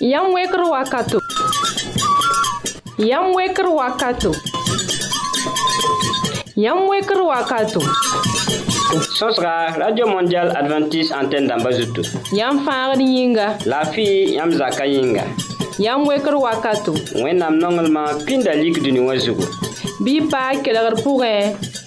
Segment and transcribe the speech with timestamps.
[0.00, 1.18] Yam weker wakato.
[2.98, 4.34] Yam weker wakato.
[6.54, 7.80] Yam weker wakato.
[9.16, 12.02] Sosra radio mondial adventiste antenne d'Ambazoutou.
[12.32, 13.56] Yam yãmb yinga.
[13.64, 15.22] la fille fɩ yãmb zakã yĩnga
[15.78, 16.92] yãmb wekr wakato
[17.22, 19.48] wẽnnaam nonglmã pĩnda lik dũni wã zugu
[20.02, 20.82] La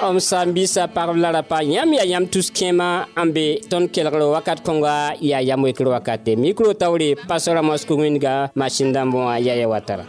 [0.00, 4.64] Om sã bisa pagb la ra pa yãmb yaa yãmb tus-kẽemã n be tõnd wakat
[4.64, 10.08] kõnga ya yam wekr wakate ya mikro taoore pasora mosco wĩnga masin-dãmbẽ wã yaya watara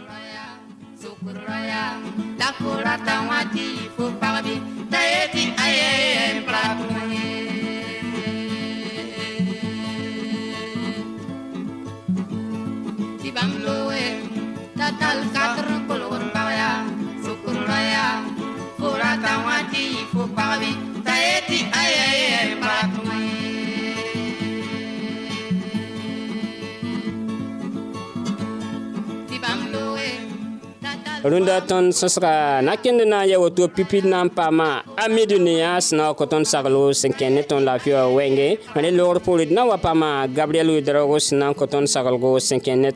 [31.24, 32.32] rũndã tõnd sõsga
[32.66, 34.70] nakẽnd na n ya woto pipid na n paama
[35.02, 38.04] a mi dũniyã sẽn na wa ko tõnd saglo sẽn kẽnd ne tõnd lafɩ wã
[38.16, 38.48] wɛnge
[38.82, 40.92] rẽ loogr pʋʋre na koton wa paama gabriɛl de
[41.26, 42.88] sẽn na n ko tõnd na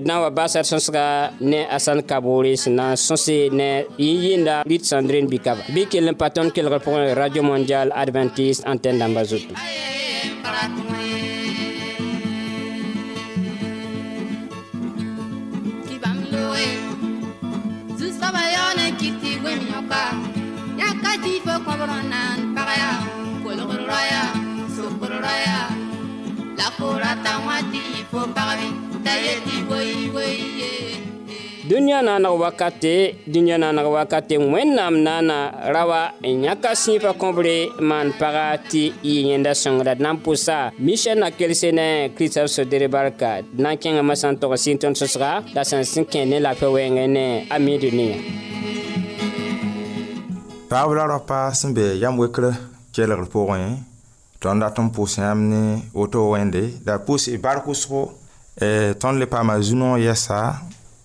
[0.00, 1.06] n wa
[1.50, 3.68] ne asan kaboore na n sõse ne
[4.04, 9.22] yẽ yɩɩnda bɩ d bikaba bɩ kell radio mondial adventiste antenne dãmbã
[19.88, 20.12] ba
[20.76, 21.72] ya ka ti fo ko
[22.12, 22.92] nan pa ya
[23.40, 24.36] ko lo ro ya
[24.68, 25.64] so ro ya
[26.60, 28.68] la ko ra ta wa ti fo pa bi
[29.00, 30.12] ta ye ti yi
[30.60, 31.00] ye
[32.36, 33.16] wakate
[33.96, 34.36] wakate
[35.72, 36.12] rawa
[39.96, 41.20] na n pʋsa michɛl
[42.92, 44.76] barka na n kẽngame sẽn tog sɩn
[45.54, 46.22] la sẽn sẽn kẽ
[50.68, 52.44] taab la ra pa sẽn be yam wekr
[52.94, 53.62] kelgr pʋgẽ
[54.44, 55.60] tõnd dat n pʋʋs yãmb ne
[55.96, 58.00] woto wẽnde la pʋʋs y bark wʋsgo
[59.00, 60.38] tõnd le paama zu-noog yɛsa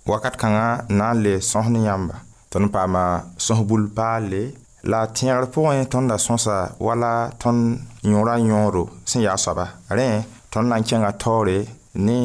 [0.07, 2.15] wakat kãngã n na n le sõs ne yãmba
[2.51, 3.03] tõnd paama
[3.39, 4.51] sõs bul paalle
[4.91, 10.67] la tẽegr pʋgẽ tõnd da sõsa wala tõnd yõorã yõodo sẽn yaa soaba rẽ tõnd
[10.67, 11.63] na n kẽnga taoore
[12.03, 12.19] ne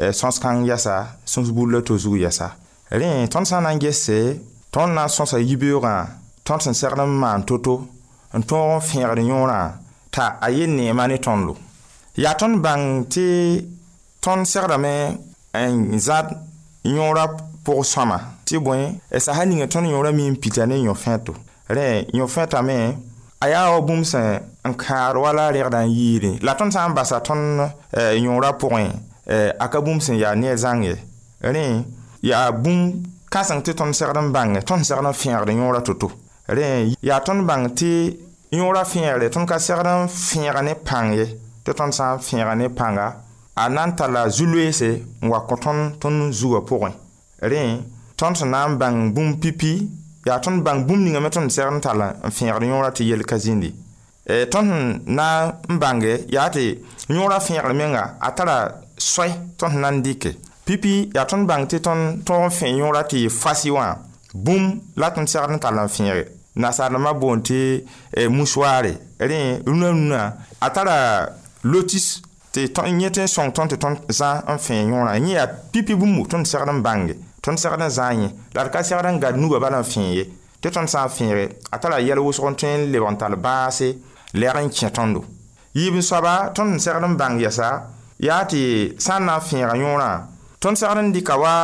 [0.00, 0.96] eh, sõs kãng yɛsa
[1.28, 2.48] sõs bul la to zug yɛsa
[2.90, 4.40] rẽ tõnd sã n na n gese
[4.72, 5.56] tõnd na n sõsa yi
[6.50, 7.76] tõnd sẽn segd n maan to-to
[8.34, 9.76] n tõog n fẽegd yõorã
[10.10, 11.52] t'a a yel neema ne tõndo
[12.18, 13.26] yaa tõnd bãng tɩ
[14.24, 14.94] tõnd segdame
[15.54, 16.32] n zãd
[16.90, 17.26] yõorã
[17.62, 18.16] pʋg sõma
[18.46, 18.80] tɩ bõe
[19.12, 21.36] sasa ninga tõnd yõorã mi n pita ne yõ-fẽto
[21.70, 22.78] rẽ yõ-fẽtame
[23.40, 26.96] a yaa wa bũmb sẽn n kãad wala rẽgdã n yiide la tõnd sã n
[26.98, 27.62] basa tõnd
[27.94, 28.90] e, yõorã pʋgẽ
[29.30, 30.98] e, a ka bũmb sẽn yaa ne zãng ye
[31.46, 31.86] rẽ
[32.26, 36.10] yaa bũmb kãseng tɩ tõnd segd n bãnge tõnd segd n fẽegd yõorã to-to
[36.50, 37.90] rẽ yaa tõnd bãng tɩ
[38.50, 41.24] yõorã fẽegre tõnd ka segd n fẽega ne pãng ye
[41.64, 43.06] tɩ tõnd sã n fẽega ne pãnga
[43.54, 44.90] a na n tara zu-loeese
[45.22, 46.90] n wa kõ tõnd tõnd zugã pʋgẽ
[47.40, 47.78] rẽ
[48.18, 49.72] tõnd sẽn na n bãng bũmb pipi
[50.26, 53.38] yaa tõnd bãng bũmb ningame tõnd segd n tall n fẽegd yõorã tɩ yel ka
[53.38, 53.70] zĩndi
[54.26, 54.82] e, tõnd sẽn
[55.14, 55.28] na
[55.70, 58.58] n bãnge yaa tɩ yõorã fẽegr menga a tara
[58.98, 59.28] soɛ
[59.58, 60.34] tõnd sẽn na n dɩke
[60.66, 63.94] pipi yaa tõnd bãng tɩ tõnd tõog n fẽ yõorã tɩ fasi wã
[64.34, 67.84] bũmb la tõnd segd n tall n fẽege nasaanima boond tɩ
[68.16, 71.28] eh, musoare rẽ rũnã rũnã a tara
[71.64, 72.18] lotis
[72.52, 72.68] tɩ
[73.00, 76.26] yẽ tɩ n sõng tõnd tɩ tõnd zã n fẽe yõorã yẽ yaa pipi bũmbu
[76.30, 79.36] tõnd segd n bãnge tõnd segd n zã yẽ la d ka segd n gad
[79.40, 80.24] nuba bala n fẽe ye
[80.62, 83.36] tɩ tõnd sã n fẽege a tara yɛl wʋsg n tõe n lebg n tall
[83.36, 83.88] bãase
[84.36, 85.24] lɛg n kẽ tõndo
[85.74, 87.68] yiib soaba tõnd n segd n bãng yɛsa
[88.20, 90.10] yaa tɩ sã n na n fẽega yõorã
[90.60, 91.54] tõnd segd n dɩka wa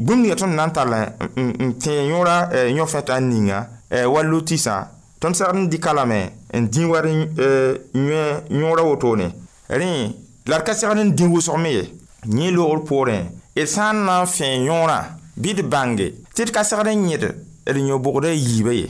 [0.00, 3.60] bũmb ninga tõnd na n tall n tẽe yõora yõ-fẽ tã n ninga
[3.92, 4.86] eh, wallu tɩ sã
[5.20, 9.26] tõnd segd n dɩka lame n dĩ wa eh, yõora wotone
[9.68, 10.10] rẽ
[10.46, 11.82] la d ka segd n dĩ wʋsg me ye
[12.24, 16.50] yẽ loogr poorẽ d sã n na n fẽ yõorã bɩ d bãnge tɩ d
[16.50, 17.24] ka segd n yẽd
[17.68, 18.88] d yõ-bʋgda a yiibã ye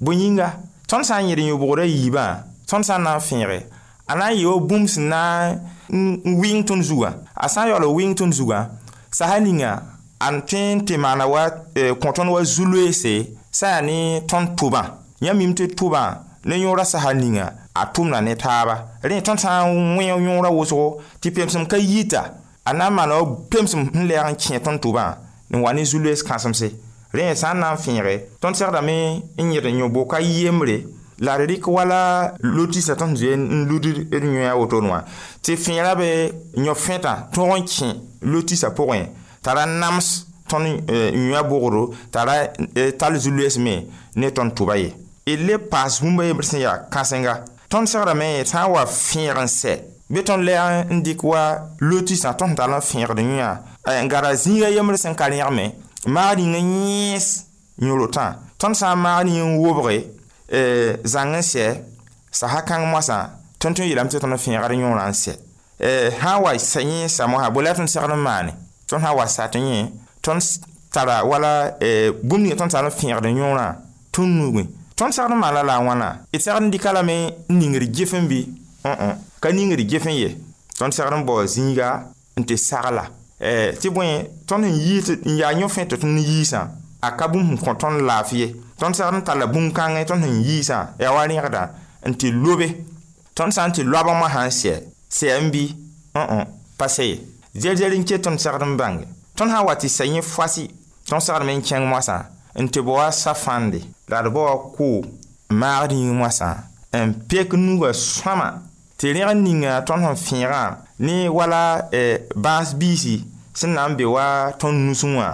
[0.00, 0.48] bõe yĩnga
[0.86, 2.24] tõnd sã n yẽd yõ-bʋgda a yiibã
[2.70, 3.66] tõnd sã n na n fẽege
[4.06, 5.58] a na n yɩ wa bũmb sẽn na
[5.90, 8.70] n wɩng tõnd zugã a sã n yaool wɩng tõnd zugã
[9.10, 9.82] sasa ninga
[10.22, 14.82] n tõe n tɩ maana wa kõ tõnd wa zu-loeese sã yaa ne tõnd pʋbã
[15.24, 16.00] yã mim tɩ pʋbã
[16.44, 21.00] le yõorã sasa ninga a tʋmda ne taaba rẽ tõnd sã n wẽo yõorã wʋsgo
[21.20, 22.22] tɩ pemsem ka yita
[22.66, 23.16] a na n maana
[23.50, 25.06] pemsem n lɛɛg n kẽ tõnd tʋbã
[25.56, 26.68] n wa ne zu-loees kãsemse
[27.16, 30.84] rẽ sã n na n fẽege tõnd segdame n yẽd n yõ-boka yembre
[31.24, 35.00] la d rɩk wala lotisa tõnd zoe n lud d yõa wotone wã
[35.42, 36.28] tɩ fẽera be
[36.60, 39.08] yõ-fẽtã tõog n kẽ lotisa pʋgẽ
[39.42, 42.34] tara n nams tõnd yũa bogdo tara
[42.98, 44.92] tall zu-loɛɛs me ne tõnd tʋba ye
[45.24, 47.34] d le paas bũmba yembr sẽn yaa kãsenga
[47.68, 49.72] tõnd segdame sã n wa fẽeg n sɛ
[50.10, 54.32] be tõnd la n dɩk wa lotisã tõnd sẽn tall n fẽegd yũa n gara
[54.34, 55.72] zĩiga yembr sẽn ka rẽgme
[56.06, 57.42] maag rĩngã yẽes
[57.82, 60.06] yõrotã tõnd sã n maag rĩng n wobge
[61.04, 61.74] zãng n sɛ
[62.32, 65.34] saha kãng moasã tõnd tõe n yeelame tɩ tõnd fẽegd yõorã n sɛ
[66.14, 68.52] sã n wa yẽesa moasã bola tõnd segd n maane
[68.86, 69.90] tõnd sã n wa sat yẽ
[70.26, 70.42] tõnd
[70.92, 73.66] tara wala eh, bũmb ninga tõnd tara n fẽegd yõorã
[74.14, 77.60] tõnd nuuguẽ tõnd segd n maala la a wãna d segd n dɩka lame n
[77.60, 78.38] ningd gef n bɩ
[78.86, 79.12] õ-õ
[79.42, 80.30] ka ningd gef n ye
[80.78, 81.92] tõnd segd n baoo zĩiga
[82.38, 83.06] n tɩ sagla
[83.38, 86.66] eh, tɩ bõe tõnd n yiis n yaa yõ fẽ tɩ tõnd yiisã
[87.06, 88.50] a ka bũmb sẽn kõ tõnd laaf ye
[88.80, 91.62] tõnd segd n tara la bũmb-kãngẽ tõnd sẽn yiisã yaa wa rẽgdã
[92.08, 92.68] n tɩ lobe
[93.38, 94.74] tõnd sã n tɩ loabã moã sã n sɛ
[95.12, 95.62] sɛ n bɩ
[96.18, 96.40] õ-õ
[96.80, 97.20] pa sɛ ye
[97.54, 100.64] zel-zel n ket tõnd segd n bãnge tõnd sã n wa tɩ sã foasi
[101.08, 102.24] tõnd segdme n kẽng moasã
[102.56, 105.04] n tɩ b wa safãnde la d ba wa ko
[105.50, 106.64] maagd yĩng moasã
[106.96, 108.48] n pek nuga e sõma
[108.96, 110.62] tɩ rẽg ninga tõnd sẽn fẽegã
[111.04, 113.20] ne wala eh, bãas biisi
[113.54, 115.28] sẽn na n be wa tõnd nusẽ wã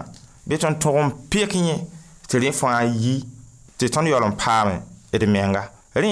[0.51, 1.79] bɩ tõnd tog n pek yẽ
[2.27, 3.23] tɩ rẽ fãa yi
[3.79, 4.83] tɩ tõnd yaool n paame
[5.15, 6.11] d menga rẽ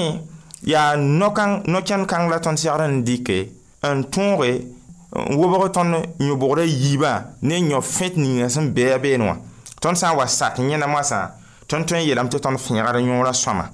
[0.62, 3.38] yaa no-kãng no-kẽnd kãng la tõnd segd n dɩke
[3.82, 4.78] n tõoge
[5.12, 7.12] wobg tõnd yõbgrã yiibã
[7.42, 9.34] ne yõ fẽt e, ninga sẽn bɩa been wã
[9.82, 11.30] tõnd sã n wa sak yẽnam wãsã
[11.66, 13.66] tõnd tõe n yeelame tɩ tõnd fẽegd yõorã sõma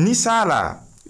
[0.00, 0.60] ninsaala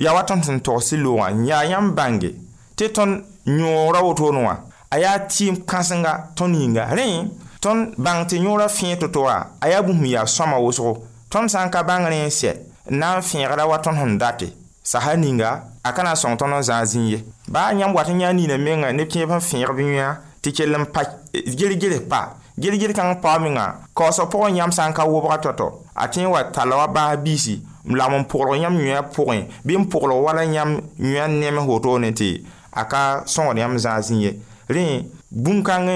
[0.02, 2.32] yaa wa tõnd sẽn togs tɩ loogã n yaa yãmb bãnge
[2.76, 4.56] tɩ tõnd yõorã wotone wã
[4.90, 7.22] a yaa tɩɩm kãsenga tõnd yĩnga rẽ
[7.62, 10.98] tõnd bãng tɩ yõorã fẽe to-to wã a yaa bũmb yaa sõma wʋsgo
[11.30, 12.50] tõnd sã n ka bãng rẽ n sɛ
[12.90, 14.50] n na n fẽegda wa tõnd sẽn date
[14.82, 15.50] sasa ninga
[15.86, 18.56] a ka na n sõng tõnd n zãag zĩige baa yãmb wat n yã nina
[18.58, 20.08] menga neb kẽeb sẽn fẽeg bɩ yõa
[20.42, 21.02] tɩ kell n pa
[21.32, 22.20] gel-gels pa
[22.56, 23.66] gel-gel kãng pao menga
[23.96, 27.18] kaoosg pʋgẽ yãmb sã n ka wʋbga to-to a tẽ n wa tala wa baas
[27.18, 27.58] biisi
[27.90, 32.14] n lam n pʋgl yãmb yõa pʋgẽ bɩ n pʋgl wala yãmb yõa nems wotone
[32.14, 32.38] tɩ
[32.70, 34.30] a ka sõgd yãmb zãaz n ye
[34.70, 35.02] rẽ
[35.34, 35.90] bũmb-kãng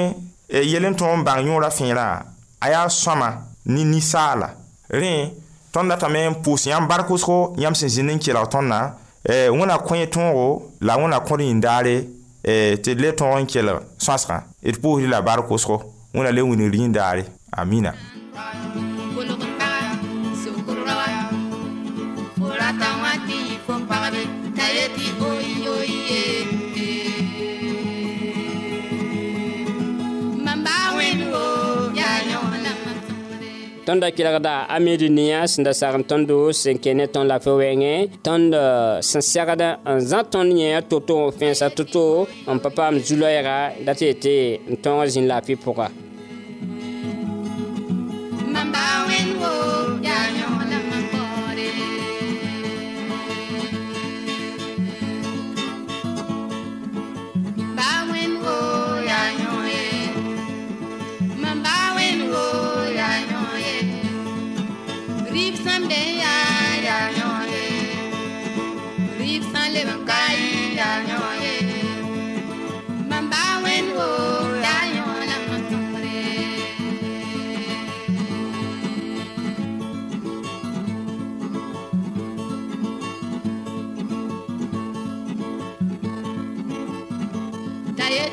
[0.50, 2.26] e yel n tõog n bãng yõorã fẽerã
[2.58, 4.50] a yaa sõma ne ninsaala
[4.90, 5.30] rẽ
[5.70, 10.04] tõnd datame n pʋʋs yãmb barkʋsgo yãmb sẽn zĩnd n kelg tõndã eh, wẽna kõe
[10.12, 10.44] tõogo
[10.84, 11.94] la wẽna kõd yĩndaare
[12.44, 15.80] eh, tɩ d le tõog n kelg sõasgã d pʋʋsd la barkʋsgo
[16.14, 17.92] wẽna le wingr yĩndaare amina
[33.86, 37.56] tõnd da kelgda a mediniã sẽn da sagn tõndo sẽn kẽ ne tõnd la fo
[37.60, 38.54] wɛɛngẽ tõnd
[39.08, 39.62] sẽn segd
[39.94, 45.06] n zã tõnd yẽ to-to fẽensa to-to n pa paam zu-loɛɛga dat yetɩ n tõog
[45.14, 46.03] zĩn laafɩ pʋga
[88.14, 88.30] Yam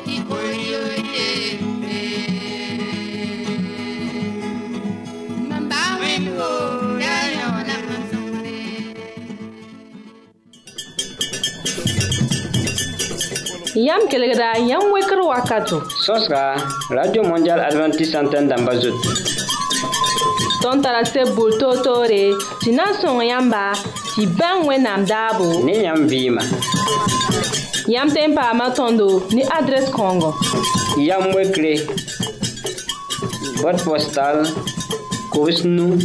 [14.06, 15.82] kelegra, yam weker wakato.
[16.06, 16.54] Sos ka,
[16.94, 18.94] Radio Mondial Adventist Antenne damba zot.
[20.62, 22.30] Ton tarase boul to to re,
[22.62, 23.74] si nan son yamba,
[24.14, 25.64] si ben we nam dabo.
[25.66, 26.42] Ne yam vima.
[27.90, 30.30] Yam ten paama tõndo ni adrɛs kãongo
[31.02, 31.74] yam wekre
[33.62, 34.38] bot postal
[35.32, 35.96] kobs nu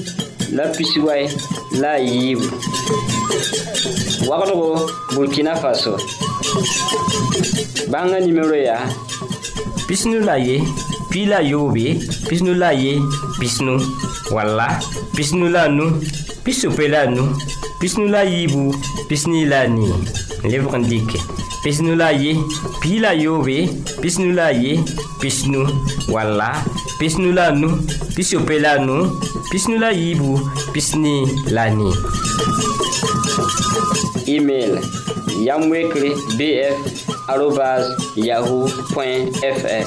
[0.58, 1.30] la pisiway
[1.82, 2.40] la a yiib
[4.30, 4.68] wagdgo
[5.16, 5.94] burkina faso
[7.94, 8.86] bãngã nimero yaa
[9.88, 10.58] pisnu la ye
[11.14, 11.86] pi la yoobe
[12.28, 12.94] pisnu la ye
[13.40, 13.74] pisnu
[14.36, 14.68] walla
[15.16, 15.86] pisnu la nu
[16.44, 17.24] pisope la nu
[17.80, 18.62] pisnu la yiibu
[19.10, 19.94] pisni la nii
[20.52, 21.22] lebg n dɩke
[21.68, 22.32] pisnu la ye
[22.82, 23.58] pii la yoobe
[24.02, 24.72] pisnu la ye
[25.22, 25.62] pisnu
[26.14, 26.50] walla
[27.00, 27.68] pisnu la nu
[28.16, 28.98] pisiope la nu
[29.52, 30.32] pisnu la yiibu
[30.74, 31.16] pisni
[31.56, 31.90] la ni
[34.36, 34.72] email
[35.46, 36.78] yamwekre bf
[37.32, 37.84] arobas
[38.28, 38.64] yahoo
[39.58, 39.87] fr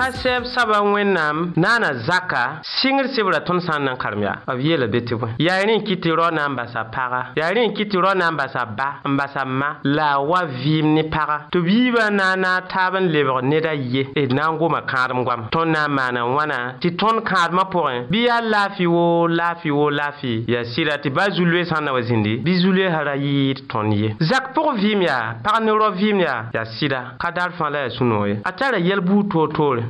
[0.00, 2.42] sã sɛb saba wẽnnaam naana zaka
[2.80, 5.60] sɩngr sebrã tõnd sã n na n karem yaa b yeela be tɩ bõe yaa
[5.60, 8.14] rẽ n kɩt tɩ rao na n basa paga yaa rẽ n kɩt tɩ rao
[8.16, 11.68] na n basa ba n basa ma la a wa vɩɩm ne paga tɩ b
[11.68, 14.56] yiibã na n na n taab n lebg ned a ye d e na n
[14.56, 18.88] goma kãadem goam tõnd na n maana wãna tɩ tõnd kãadmã pʋgẽ bɩ yaa laafɩ
[18.88, 22.52] woo laafɩ woo laafɩ yaa sɩda tɩ ba zu-loe sã n na wa zĩndi bɩ
[22.56, 26.64] zu-loesã ra yɩɩd tõnd ye zak pʋg vɩɩm yaa pag ne rao vɩɩm yaa yaa
[26.64, 29.89] sɩda ka daar fãa la yaa sũ-noog ye a tara yɛl buud toor-toore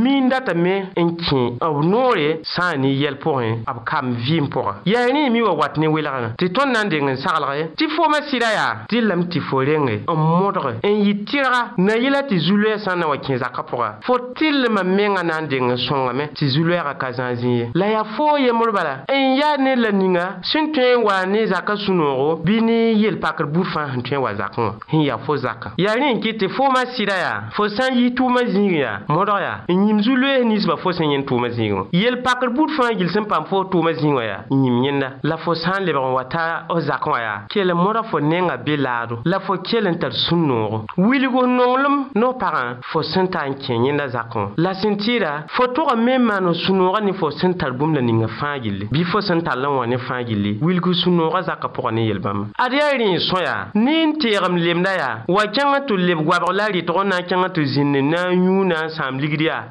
[0.01, 4.73] miin datame n kẽ b noore sã n ni yɛl pʋgẽ b kam vɩɩm pʋga
[4.85, 7.85] yaa rẽ mi wa wat ne welgrã tɩ tõnd na n deng n saglge tɩ
[7.95, 12.39] foma sɩda yaa dɩllame tɩ fo renge n modg n yɩ tɩrga na yɩla tɩ
[12.39, 15.77] zu-loɛɛ sã n na wa kẽ zakã pʋga fo tɩllmã menga na n deng n
[15.77, 19.75] sõngame tɩ zu-loɛɛgã ka zã zĩ ye la yaa foo yembr bala n yaa ne
[19.75, 24.01] la ninga sẽn tõe n wa ne zakã sũ-noogo bɩ ne yel-pakr bur fãa sẽn
[24.01, 26.85] tõe n wa zakẽ wã sẽn yaa fo zakã yaa rẽ n kɩ tɩ foomã
[26.97, 30.91] sɩda yaa fo sã n yɩs tʋʋmã zĩig yaa modg yaa yĩm zu-loɛɛ ninsbã fo
[30.91, 34.23] sẽn yẽnd tʋʋmã zĩigẽ yel pakr buud fãa gil sẽn paam fo tʋʋmã zĩig wã
[34.23, 37.41] yaa yĩm yẽnda la fo sã n lebg n wa ta f zak wã yaa
[37.49, 42.07] kell moda fo nengã be laado la fo kell n tar sũn noogo wilgo nonglem
[42.15, 45.91] no pagã fo sẽn ta n kẽ yẽnda zakẽ wã la sẽn tɩɩda fo tog
[45.99, 49.19] me n maan sũ-noogã ne fo sẽn tar bũmb la ninga fãa gilli bɩ fo
[49.19, 52.95] sẽn tall n wã ne fãa gilli wilg sũ-noogã zakã pʋgã ne yel-bãmba ad yaa
[52.95, 57.03] rẽ sõ yaa ne n teegem lemda yaa wa kẽngã tɩ leb goabg la rɩtg
[57.03, 59.70] na n kẽngã tɩ zĩnd na n yũu na n sãam ligd yaa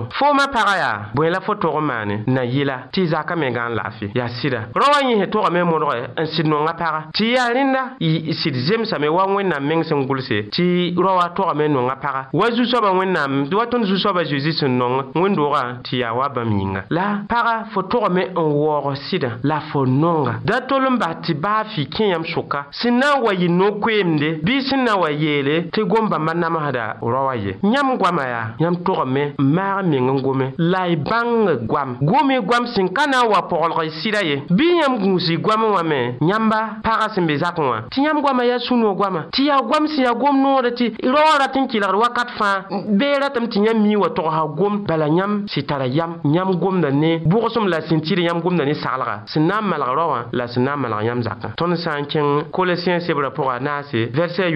[0.09, 3.47] fooma pagã yaa bõe la fo tog n maane na yɩla tɩ y zakã me
[3.49, 7.49] n laafɩ yaa sɩda ra wã yẽsẽ togame modge n sɩd nonga paga tɩ yaa
[7.53, 12.49] rẽnda y sɩd zemsame wa wẽnnaam meng sẽn gʋlse tɩ ra togame nonga paga wa
[12.51, 17.21] zu-soabã wẽnnaam wa tõnd zu-soabã zeezi sẽn nong wẽn-doogã tɩ yaa wa bãmb yĩnga la
[17.29, 21.63] paga fo togame n waoog sɩdã la fo nonga da tol n bas tɩ baa
[21.63, 25.09] fɩ kẽ yãmb sʋka sẽn na n wa yɩ no-koeemde bɩ sẽn na n wa
[25.11, 30.21] yeele tɩ gom-bãmbã namsda ra ye yãmb goamã yaa yãmb togame n maag meng bang
[30.23, 34.65] guam la bang bãng gome goam sin kana wa pʋglg y sɩda ye bɩ
[35.51, 38.59] Nyamba Parasimbe Zakwa wã me yãmba pagã sẽn be zakẽ wã tɩ yãmb goamã yaa
[38.59, 39.25] sũn wã goamã
[40.21, 42.27] gom n wakat
[43.75, 43.91] mi
[46.33, 47.17] yam ne
[47.67, 49.51] la sẽn nyam yãmb dani ne saglga sẽn
[50.31, 54.09] la sẽn na n ton yãmb zakẽ tõnd sã se kẽng kolosiẽn sebrã pʋga naase
[54.13, 54.49] vɛrsɛ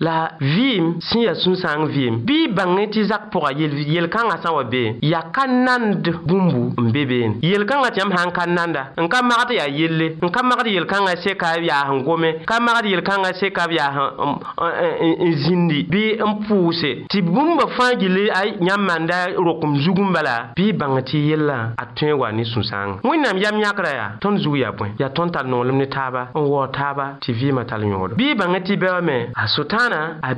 [0.00, 1.92] la Vim Siya ya sun Vim.
[1.96, 7.02] vim bi bangeti zak wa yel-kãngã sã wa be yaa ka nand bũmbu n be
[7.42, 11.14] yel-kãngã tɩ yãmb sã n ka nanda n ka yaa yelle n ka magd yel-kãngã
[11.22, 15.32] seka ka ya gome ka magd yel kanga seka b ya n um, um, um,
[15.34, 19.78] zĩndi bɩ n pʋʋse tɩ bũmba fãa gilli a yãmb maanda rokem
[20.12, 24.10] bala bɩ y bãng tɩ yella a tõe wa ne sũ-sãanga wẽnnaam yam nyakra yaa
[24.20, 27.64] tõnd zug yaa bõe yaa tõnd tal noolem ne taaba n waoo taaba tɩ vɩɩmã
[27.66, 30.34] tall yõodo bɩ y bãng tɩ me a sʋɩtãanã a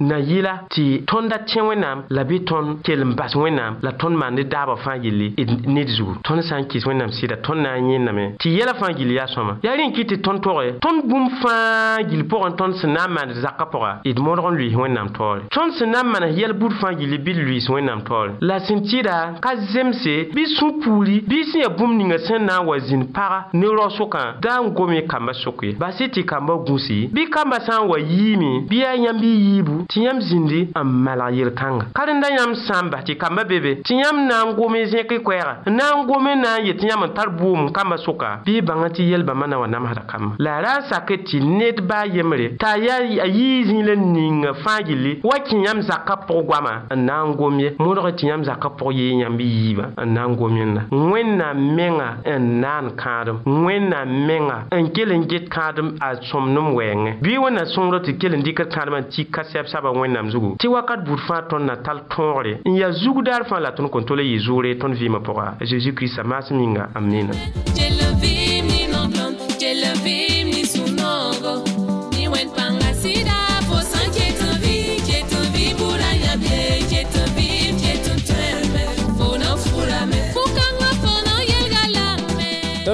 [0.00, 4.16] na yɩla tɩ tonda tẽ wẽnnaam la bɩ tõnd kell n bas wẽnnaam la tõnd
[4.18, 7.76] maande daabã fãa yelle d ned zugu tõnd sã n kɩs wẽnnaam sɩda tõnd na
[7.78, 10.78] n yẽndame tɩ yɛlã fãa gill yaa sõma yaa rẽ n kɩt tɩ tõnd togẽ
[10.84, 14.56] tõnd bũmb fãa gill pʋgẽ tõnd sẽn na n maand zakã pʋga d modg n
[14.58, 17.66] lʋɩɩs wẽnnaam taoore tõnd sẽn na n manes yɛl bud fãa gilli bɩ d lʋɩɩs
[17.70, 22.46] wẽnnaam taoore la sẽn tɩda ka zemse bɩ sũ-puuri bɩ sẽn yaa bũmb ninga sẽn
[22.48, 25.98] na n wa zĩnd paga ne raosʋkã da n gom ye kambã sʋk ye bas
[25.98, 30.02] tɩ kambã gũsi bɩ kambã sã n wa yiime bɩ yaa yãmb y yiibu tɩ
[30.06, 31.90] yãmb zĩndi n malg yel-kãnga
[32.24, 35.64] rẽnda yãmb sã n bas tɩ kambã bebe tɩ yãmb na n gome zẽk koɛɛgã
[35.66, 38.60] n na n gome na n yetɩ yãmb n tar buum kambã soka bɩ y
[38.60, 41.80] bãngã tɩ yel bãmbã na wa namsda kambã la ra n sak e tɩ ned
[41.86, 45.82] ba a yembre t'a yaa a yii zĩig la ninga fãa gilli wa kẽ yãmb
[45.82, 49.16] zakã pʋg goamã n na n gom ye modg e tɩ yãmb zakã pʋg yee
[49.22, 54.66] yãmb yiibã n na n gom yẽnda wẽnnaam menga n e naan kãadem wẽnnaam menga
[54.70, 58.70] n kell n get kãadem a sõmdem wɛɛngẽ bɩ wẽnna sõngd tɩ kell n dɩkd
[58.72, 62.52] kãadmã n tik ka sɛb-saba wẽnnaam zugu tɩ wakat buud fãa tõnd na tal toore
[62.70, 65.90] n yaa zug daar fãa la tõnd kõn tol yɩ zʋʋre tõnd vɩɩmã pʋga zezi
[65.98, 67.04] kiristã maasem yĩnga am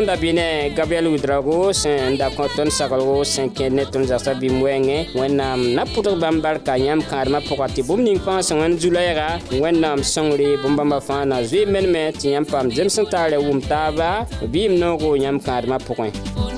[0.01, 6.79] Sonda binen Gabriel Oudragos, nda konton sakalgo, senken neton jastan bimwenye, wè nanm napotok bambarka,
[6.81, 12.17] yam kanri mapokati, bomning fansan wè nanjou layera, wè nanm sonri, bombamba fansan, zwe menmen,
[12.17, 16.49] ti yam fam jem sentale, woum taba, bim nongo, yam kanri mapokan.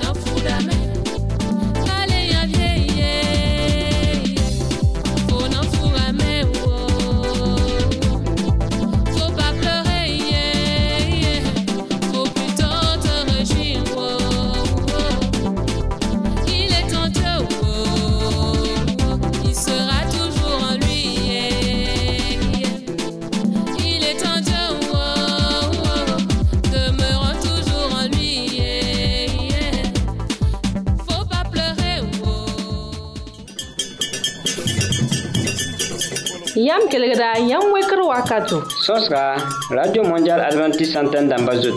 [36.63, 38.63] Yam kelegda, yam wekr wakato.
[38.71, 39.35] Sos ka,
[39.69, 41.75] Radio Mondial Adventist Santen damba zot.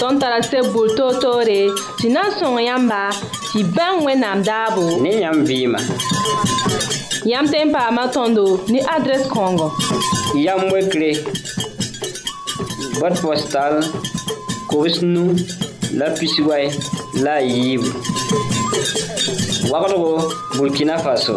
[0.00, 3.12] Ton tarase boul to to re, si nan son yamba,
[3.52, 5.02] si ben we nam dabo.
[5.02, 5.78] Ne yam vima.
[7.26, 9.68] Yam tempa matondo, ni adres kongo.
[10.34, 11.12] Yam wekre,
[13.00, 13.82] bot postal,
[14.72, 15.36] kowes nou,
[15.92, 16.70] la pisiway,
[17.20, 17.82] la yib.
[19.68, 20.14] Wakro go,
[20.56, 21.36] Burkina Faso.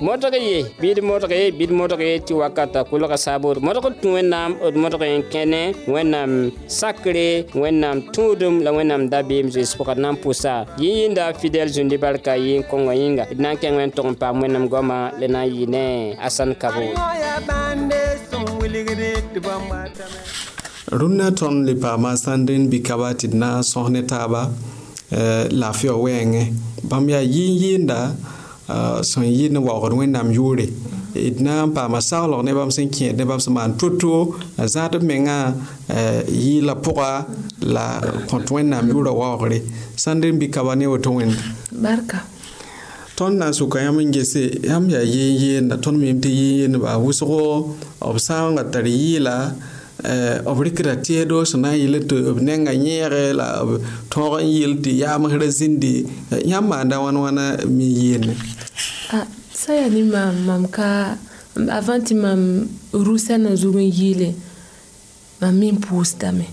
[0.00, 4.50] motoke ye bid motoke ye bid motoke ye tɩ wakata kʋlga saabor motok tɩ wẽnnaam
[4.72, 5.60] d motok n kẽne
[5.94, 6.30] wẽnnaam
[6.68, 11.68] sakre wẽnnaam tũudum la wẽnnaam da-beem zeezi pʋga d na n pʋsa yẽ yĩnda fidɛl
[11.74, 15.46] zũndi barka yɩ n kõngã yĩnga d na wẽn tog n paam wẽnnaam goamã na
[15.46, 16.80] n asãn kabo
[20.90, 24.50] rũnnã ton le paama sã n dẽn bikaba tɩ d na n sõs ne taaba
[25.10, 26.44] eh, lafɩ wã wɛɛngẽ
[26.88, 27.82] bãmb yaa yɩ
[29.02, 30.66] sẽn yɩ ne waoogd wẽnnaam yʋʋre
[31.14, 34.12] d na n paama saglg ne bãmb sẽn kẽed ne bãmb sẽn maan to-to
[34.74, 35.38] zãad b mengã
[36.46, 37.10] yɩɩla pʋga
[37.74, 37.86] la
[38.30, 39.58] kõt wẽnnaam yʋʋra waoogre
[40.02, 41.36] sãn d n bɩ ka wa ne woto wẽnda
[43.16, 46.56] tõnd na n sʋka yãmb n gese yãmb yaa yen yeenda tõnd mem tɩ yen
[46.58, 47.44] yeendba wʋsgo
[48.00, 49.36] b sã n wa tar yɩɩla
[50.12, 53.70] Eh, b rɩkda teedo sẽn na n yɩl tɩ b nengã yẽɛgɛ la b
[54.12, 55.92] tõog n yɩl tɩ yaamsrã zĩndi
[56.34, 57.44] eh, yãmb maanda wãn wãna
[57.76, 58.34] mi yeenne
[59.16, 59.26] ah,
[59.60, 60.88] sã yaa ne maam mam ka
[61.78, 62.42] avant tɩ mam
[63.06, 64.28] rũsã na zug n yiile
[65.40, 66.46] mam mi n pʋʋsdame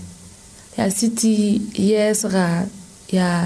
[0.78, 1.30] yaa sɩ tɩ
[1.90, 2.44] yɛɛsga
[3.16, 3.42] yaa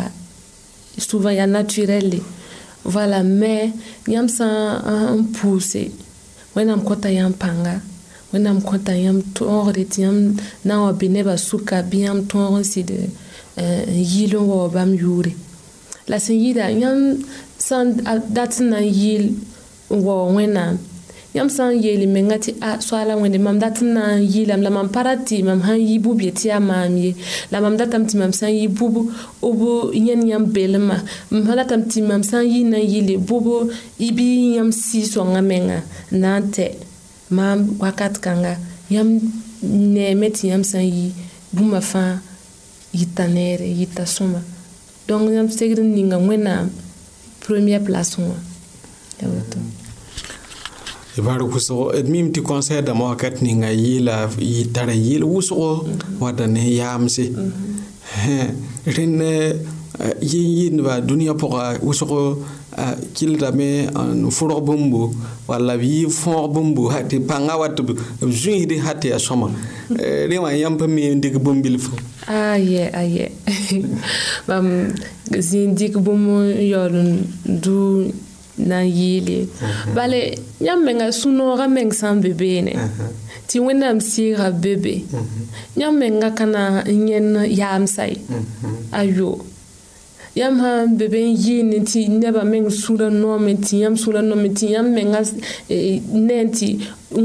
[1.08, 2.20] souvent yaa naturel le
[2.92, 3.66] voilà ah, mais
[4.14, 4.46] yãmb sã
[5.18, 5.82] n pʋʋse
[6.54, 7.74] wẽnnaam kota yãmb pãnga
[8.32, 11.98] wẽnnaam kõ t'a yãmb tõogd tɩ yãmb na n eh, wa be nebã suka bɩ
[12.06, 15.32] yãmb tõog n sɩd n yiil n wa bãmb yʋʋre
[16.10, 17.24] la sẽn yɩɩda yãmb
[17.58, 17.86] sã n
[18.34, 20.74] dat n na n yɩɩl n wa wẽnnaam
[21.38, 24.62] yãmb sã n yeele menga tɩ a soala wẽnde mam dat n na n yɩɩlame
[24.66, 27.14] la mam pa ra tɩ mam sãn yɩ bub ye tɩ yaa maam ye
[27.54, 29.60] la mam datame tɩ mam sã n yɩ bub b
[29.94, 30.96] yẽnd yãmb belmã
[31.30, 33.70] mam sã datame tɩ mam sã n yɩ na n yɩɩle bub
[34.02, 34.24] y bɩ
[34.58, 35.78] yãmb sɩɩ sõnga menga
[36.12, 36.66] n na n tɛ
[37.30, 38.54] mam wakat kãnga
[38.90, 39.20] yãmb
[39.74, 41.10] neeme tɩ yãmb sã n yɩ
[41.54, 42.12] bũmba fãa
[42.98, 44.40] yita neere yita sõma
[45.08, 46.66] donc yãmb segd n ninga wẽnnaam
[47.42, 48.38] première place wã
[49.20, 49.58] ya woto
[51.26, 54.16] bar wʋsgo d mim tɩ kõnsɛɛ dãmbã wakat ninga yɩɩla
[54.74, 55.86] tara yɩl wʋsgo
[56.20, 58.50] wata ne yaamse mm-hmm.
[58.96, 59.56] rẽnd eh,
[60.00, 62.18] eh, yen yɩndba dũniyã pʋga wʋsgo
[63.14, 63.88] kɩldame
[64.22, 65.02] n fʋrg bũmbo
[65.48, 67.88] wall b yɩ fõog bũmbo tɩ pãnga wa tɩ b
[68.40, 69.48] zũisde ha tɩ yaa sõma
[70.28, 71.92] rẽ wã yãmb pa me n dɩk bũmb-bil fo
[72.28, 73.24] ayɛ ayɛ
[74.46, 74.92] bãmb
[75.48, 77.10] zĩig dɩk bũmb n yaool n
[77.62, 78.04] dũur
[78.68, 79.40] na n yɩɩl ye
[79.94, 80.18] bale
[80.66, 82.72] yãmb menga sũ-noogã meng sã n be beene
[83.48, 84.94] tɩ wẽnnaam sɩɩga be be
[85.80, 88.12] yãmb menga ka na n yẽnd yaamsay
[89.00, 89.28] ayo
[90.37, 94.49] yãmb sãn e, be ben yɩɩne tɩ nebã meng sũurã noame tɩ yãmb sũurã noame
[94.59, 95.20] tɩ yãmb menga
[96.27, 96.66] ne tɩ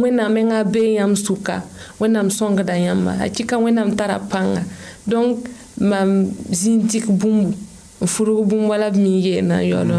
[0.02, 1.56] wẽnnaam menga a bee yãmb sʋka
[2.00, 4.64] wẽnnaam sõngda yãmba a kɩka wẽnnaam tara pãnga
[5.12, 5.38] donc
[5.90, 6.10] mam
[6.60, 7.44] zĩig dɩk bũmb
[8.04, 9.92] n furg bũmb wala b min yeena n yaool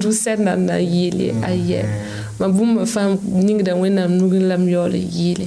[0.00, 1.80] dũ sɛd nan na yɩɩle a yɛ
[2.38, 3.16] ma bũmb fãa
[3.46, 5.46] ningda wẽnnaam nugẽ la m yaool yɩɩle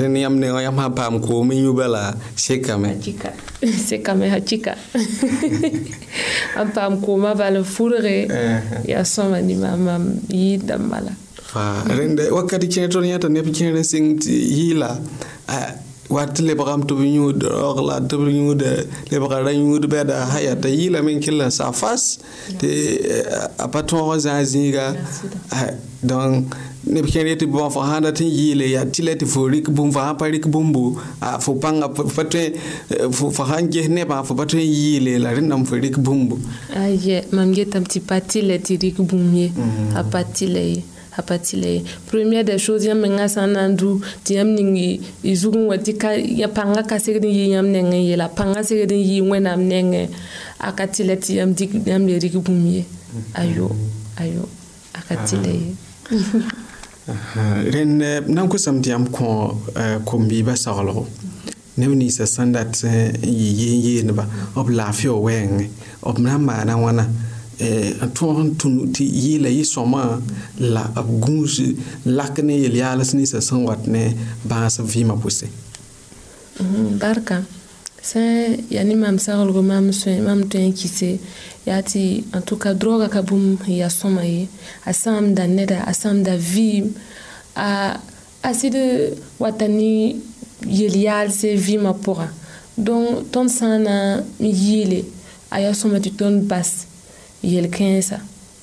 [0.00, 2.90] rẽnd yãmb ne yãmb sã paam koom n yũ bala sekame
[3.88, 4.72] sekame cika
[6.64, 8.28] n paam kooma bal n furge
[8.90, 11.12] yaa sõma nima mam yɩɩd dãmb bala
[11.98, 14.90] rẽnd wakat kẽer tõnd yãta neb kẽer n sɩng tɩ yɩɩla
[16.12, 18.70] wat tɩ lebga m tɩ b yũud raog la tɩ b yũuda
[19.10, 22.18] lebga ra yũud bɛda sã ya t'a yɩɩla me n kell n sag fas
[22.60, 22.68] tɩ
[23.56, 24.86] a pa tõog n zã zĩiga
[26.04, 26.52] donc
[26.84, 29.66] neb kẽer yetɩ bõn fo sãnda tɩ n yɩɩle yaa tɩ la tɩ fo rɩk
[29.76, 30.82] bũmb fo sã pa rɩk bũmbo
[31.44, 32.44] fo pãnga pa tõe
[33.16, 36.36] fo sãn ges nebã fo pa tõe n yɩɩle la rẽndame fo rɩk bũmbo
[36.76, 39.48] aye mam getame tɩ pa tɩ la tɩ rɩk bũmb ye
[39.96, 40.80] a pa tɩ la ye
[41.16, 44.32] a pati la ye première des choses yãmb mengã sã n na n du tɩ
[44.40, 46.08] yãmb ning y zug n wa tɩ ka
[46.48, 50.08] pãnga ka segd n yɩ yãmb neng n yeela pãnga segd n yɩ wẽnnaam nengẽ
[50.60, 52.82] a ka tɩ la tɩ yãmb dɩk yãmb le rɩk bũmb ye
[53.34, 53.68] ayo
[54.16, 54.48] ayo
[54.94, 55.70] a ka tɩ la ye
[57.74, 59.52] rẽnd b na n kosame tɩ yãmb kõ
[60.08, 61.04] kom-biibã soglgo
[61.76, 64.24] neb ninsã sẽn dat n yɩ yeen yeendba
[64.56, 65.68] b laafɩ wɛɛngẽ
[66.08, 67.04] b na n maana wãna
[67.60, 70.02] Eh, n tõog n tũnd tɩ yɩɩla yɩ sõma
[70.74, 71.54] la b gũus
[72.16, 74.02] lak ne yel-yaalas ninsã sẽn wat ne
[74.50, 75.46] bãas vɩɩmã pʋse
[76.60, 77.36] mm, barka
[78.08, 78.30] sẽn
[78.74, 79.86] yaa ne mam saglgo mam
[80.52, 81.10] tõe n kise
[81.68, 82.00] yaa tɩ
[82.32, 84.42] n tʋka droga ka bũmb n yaa sõma ye
[84.88, 86.86] a sãam da neda a sãam da vɩɩm
[87.68, 88.00] a
[88.48, 88.76] a sɩd
[89.42, 89.90] wata ne
[90.78, 92.26] yel-yaalse vɩɩmã pʋga
[92.86, 93.96] donc tõnd sã n na
[94.40, 95.00] n yɩɩle
[95.52, 96.70] a yaa sõma tɩ tõnd bas
[97.42, 98.18] yel-kãensa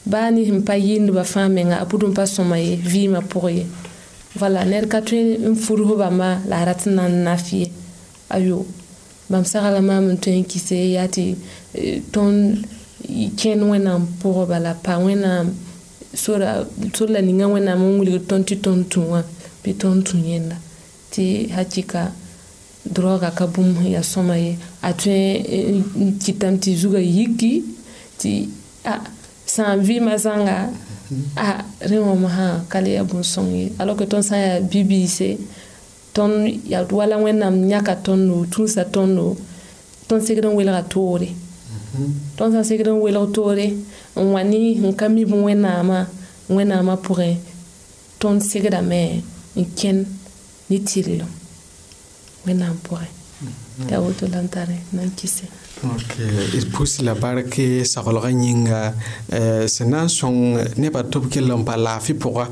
[0.09, 3.43] baa nins n pa yɩndbã fãa menga a pud n pa sõma ye vɩɩmã pʋg
[3.57, 3.63] ye
[4.39, 7.65] vala ned ka tõe n furf bãmba la a rat n na n naf ye
[8.35, 8.65] ayo
[9.31, 11.23] bãmb sagla maam n tõe n kise yaa e, tɩ
[12.15, 12.63] tõnd
[13.39, 15.47] kẽnd wẽnnaam pʋgba la pa wẽnnaam
[16.15, 16.39] sor
[17.09, 19.21] la ninga wẽnnaam n wilgd tõnd tɩ tõnd tũ wã
[19.63, 20.57] bɩ tõnd tũ yẽnda
[21.11, 21.23] tɩ
[21.55, 22.01] hakɩka
[22.95, 25.43] droga ka bũmb ya sõma ye a tõe
[26.07, 27.63] n kɩtame tɩ zugã yiki
[28.17, 29.01] tɩ ah
[29.45, 30.69] san vi ma zãnga
[31.11, 31.23] mhm.
[31.35, 34.59] ah rẽ wã masã ka le yaa bõn-sõng ye alors que tõnd sã n yaa
[34.69, 35.29] bi-biise
[36.15, 39.35] tõnd yaa wala wẽnnaam yãka tõndo tũusa tõndo
[40.07, 41.29] tõnd segd n welga toore
[42.37, 45.99] tõnd sã n segd n welg toore n wa ni n ka mi bõe wẽnnaamã
[46.49, 47.37] wẽnnaamã pʋgẽ
[48.21, 49.03] tõnd segdame
[49.59, 49.97] n kẽn
[50.69, 51.31] ne tɩrlem
[52.45, 53.07] wẽnnaam pʋgẽ
[53.91, 55.45] yaa woto la n tar nan kɩse
[55.79, 58.81] d pʋs la barke saglgã yĩnga
[59.73, 60.39] sẽn na n sõng
[60.81, 62.45] nebã tɩ b kell n pa laafɩ pʋga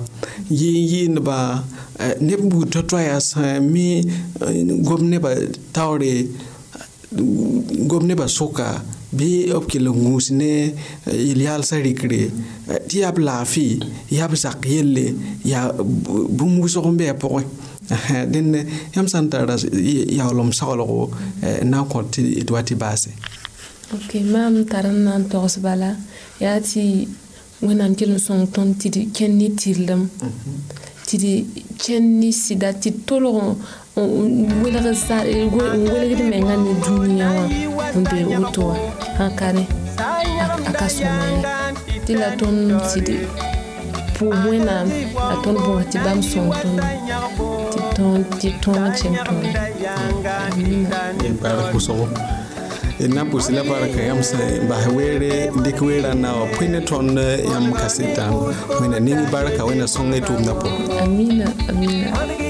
[0.60, 1.40] yɩ n yɩɩndba
[2.28, 3.88] neb buud to-toɛɛ sẽn mi
[4.88, 5.32] gom nebã
[5.76, 6.12] taoore
[7.90, 8.68] gom nebã soka
[9.12, 9.30] bɩ
[9.62, 10.52] b kell n gũus ne
[11.28, 12.22] yel-yaalsã rɩkre
[12.88, 13.68] tɩ yaa b laafɩ
[14.16, 15.06] yaa b zak yelle
[15.52, 15.66] yaa
[16.38, 17.44] bũmb wʋsg n be a pʋgẽ
[17.90, 18.66] Eh, dẽnd eh,
[18.98, 21.02] yãmb sã n tara eh, yaoolem soglgo
[21.72, 23.12] na n kõ tɩ wa tɩ baase
[23.96, 25.90] ok maam tara n na n togs bala
[26.44, 26.82] yaa tɩ
[27.66, 30.02] wẽnnaam kell n sõng tõnd tɩ d kẽnd ne tɩrlem
[31.08, 31.26] tɩ d
[31.84, 33.36] kẽnd ne sɩda tɩ d tolg
[33.96, 37.28] n welgd menga ne dũniyã
[37.78, 38.78] wã n be woto wã
[39.18, 39.64] sãn kare
[40.70, 43.10] a ka sõma ye tɩ la tõnd tɩ d
[44.20, 44.88] pʋʋm wẽnnaam
[45.30, 48.80] la tõnd bõos tɩ bãmb sõng tõndo tɩ tõog tɩ tõe
[51.42, 52.08] bark pʋsgo
[53.00, 53.24] d na
[53.56, 54.24] la barka yãmb
[54.70, 57.18] bas weere dɩk weerã na wã pʋɩ ne tõnd
[57.54, 58.34] yãmb ka sɩtãan
[58.82, 62.47] wẽnna ning barka wẽna sõng y tʋʋmdã pʋgẽ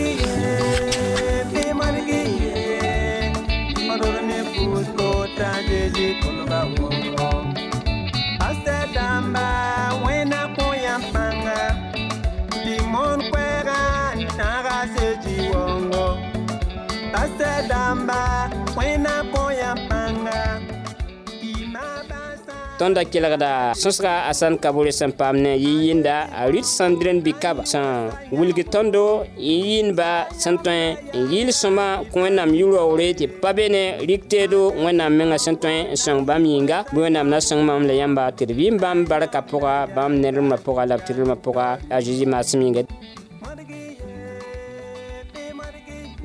[22.78, 27.20] tõnda kelgda sõsga a sãn kabore sẽn paam ne yɩ yɩnda a rɩt sãn dɩrẽn
[27.26, 27.84] bɩ kaba sẽn
[28.40, 29.04] wilg tõndo
[29.36, 30.10] y yɩɩnba
[30.42, 35.12] sẽn tõe n yɩɩl sõma kõ wẽnnaam yũ-raoore tɩ pa be ne rɩk teedo wẽnnaam
[35.18, 38.44] mengã sẽn tõe n sõng bãmb yĩnga bɩ wẽnnaam na sõng mam la yãmba tɩ
[38.50, 41.66] d bɩ n bãmb barka pʋga bãmb ned rẽmã pʋga la b tɩ rẽmã pʋga
[41.90, 42.82] a zeezi maasem yĩnga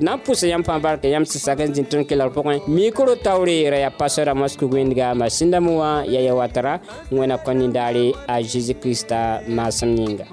[0.01, 3.13] na n pʋs yãmb fãa barkɛ yãmb sẽn sak n zĩ tõnd kelg pʋgẽ mikro
[3.17, 6.81] taoore ra yaa pasora mosco wẽndga masĩn wã yaa ya watara
[7.13, 10.25] wẽna kõ nindaare a zezi kirista maasem yĩnga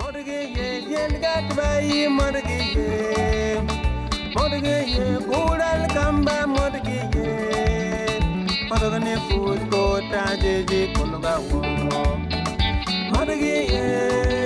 [13.39, 14.38] Yeah.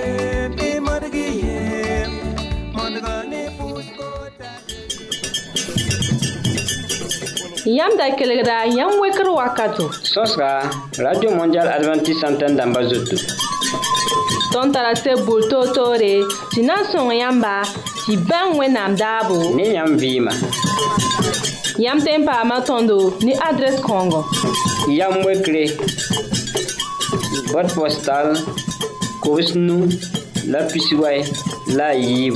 [7.66, 9.90] Yam da kelegra, yam wekro wakato.
[10.06, 13.18] Sos ka, Radio Mondial Adventist Santen damba zotou.
[14.52, 17.64] Ton tarase boul to to re, si nan son yamba,
[18.06, 19.56] si ban we nam dabo.
[19.56, 20.32] Ne yam vima.
[21.78, 24.26] Yam tempa matondo, ni adres kongo.
[24.90, 25.64] Yam wekre,
[27.54, 28.36] bot postal,
[29.22, 29.88] kous nou,
[30.52, 31.24] la pisiway,
[31.78, 32.36] la yib.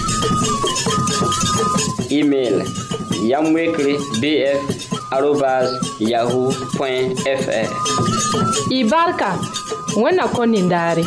[2.11, 2.63] email
[3.29, 4.91] yamwekre bf
[6.11, 7.69] yahoo fr
[8.69, 9.31] y barka
[10.03, 11.05] wẽnna kõ nindaare